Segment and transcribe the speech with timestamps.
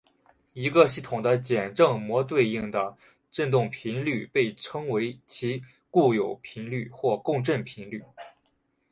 [0.53, 2.97] 一个系统的简正模对应的
[3.31, 8.03] 振动频率被称为其固有频率或共振频率。